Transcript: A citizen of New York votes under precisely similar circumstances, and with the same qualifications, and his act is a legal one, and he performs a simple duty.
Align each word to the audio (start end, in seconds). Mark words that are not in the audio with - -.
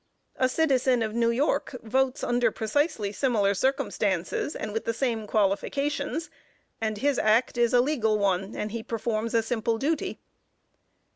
A 0.37 0.49
citizen 0.49 1.03
of 1.03 1.13
New 1.13 1.29
York 1.29 1.75
votes 1.83 2.23
under 2.23 2.49
precisely 2.49 3.11
similar 3.11 3.53
circumstances, 3.53 4.55
and 4.55 4.73
with 4.73 4.85
the 4.85 4.95
same 4.95 5.27
qualifications, 5.27 6.31
and 6.81 6.97
his 6.97 7.19
act 7.19 7.55
is 7.55 7.71
a 7.71 7.81
legal 7.81 8.17
one, 8.17 8.55
and 8.55 8.71
he 8.71 8.81
performs 8.81 9.35
a 9.35 9.43
simple 9.43 9.77
duty. 9.77 10.19